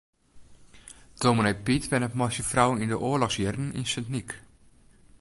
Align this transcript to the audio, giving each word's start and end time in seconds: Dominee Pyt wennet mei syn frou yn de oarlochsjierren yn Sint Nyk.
Dominee 1.21 1.55
Pyt 1.65 1.85
wennet 1.91 2.15
mei 2.17 2.31
syn 2.35 2.49
frou 2.51 2.69
yn 2.81 2.91
de 2.91 2.97
oarlochsjierren 3.07 3.73
yn 3.79 3.87
Sint 3.91 4.09
Nyk. 4.13 4.29